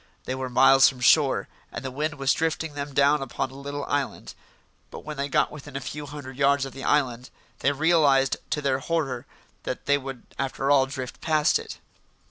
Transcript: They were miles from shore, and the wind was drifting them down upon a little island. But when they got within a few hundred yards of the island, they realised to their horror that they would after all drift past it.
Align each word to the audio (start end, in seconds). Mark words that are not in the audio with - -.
They 0.25 0.33
were 0.33 0.49
miles 0.49 0.89
from 0.89 0.99
shore, 0.99 1.47
and 1.71 1.85
the 1.85 1.91
wind 1.91 2.15
was 2.15 2.33
drifting 2.33 2.73
them 2.73 2.91
down 2.95 3.21
upon 3.21 3.51
a 3.51 3.55
little 3.55 3.85
island. 3.85 4.33
But 4.89 5.01
when 5.05 5.15
they 5.15 5.29
got 5.29 5.51
within 5.51 5.75
a 5.75 5.79
few 5.79 6.07
hundred 6.07 6.37
yards 6.37 6.65
of 6.65 6.73
the 6.73 6.83
island, 6.83 7.29
they 7.59 7.71
realised 7.71 8.37
to 8.49 8.63
their 8.63 8.79
horror 8.79 9.27
that 9.61 9.85
they 9.85 9.99
would 9.99 10.23
after 10.39 10.71
all 10.71 10.87
drift 10.87 11.21
past 11.21 11.59
it. 11.59 11.77